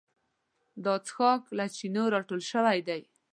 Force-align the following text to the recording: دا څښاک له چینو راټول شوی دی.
دا 0.85 0.93
څښاک 1.05 1.41
له 1.57 1.65
چینو 1.77 2.03
راټول 2.15 2.41
شوی 2.51 2.79
دی. 2.87 3.01